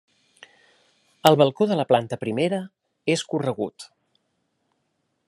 El 1.31 1.37
balcó 1.41 1.67
de 1.71 1.77
la 1.81 1.85
planta 1.91 2.19
primera 2.25 2.63
és 3.17 3.25
corregut. 3.35 3.89